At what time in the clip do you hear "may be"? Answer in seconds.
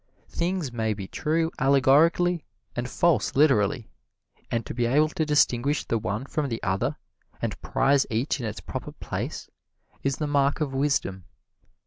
0.71-1.07